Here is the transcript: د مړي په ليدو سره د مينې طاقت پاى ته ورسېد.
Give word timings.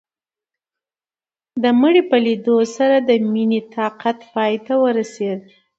د 1.61 1.63
مړي 1.81 2.01
په 2.09 2.17
ليدو 2.25 2.57
سره 2.75 2.97
د 3.09 3.09
مينې 3.31 3.59
طاقت 3.75 4.17
پاى 4.33 4.55
ته 4.65 4.73
ورسېد. 4.83 5.39